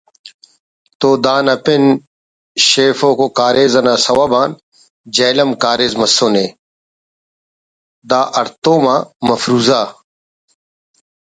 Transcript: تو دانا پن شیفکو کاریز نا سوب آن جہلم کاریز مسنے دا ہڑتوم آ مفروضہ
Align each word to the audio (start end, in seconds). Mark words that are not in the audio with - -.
تو 0.99 1.09
دانا 1.23 1.55
پن 1.65 1.83
شیفکو 2.67 3.27
کاریز 3.37 3.73
نا 3.85 3.93
سوب 4.05 4.33
آن 4.41 4.49
جہلم 5.15 5.49
کاریز 5.63 5.93
مسنے 5.99 6.45
دا 8.09 8.21
ہڑتوم 8.35 8.83
آ 8.93 8.95
مفروضہ 9.27 9.81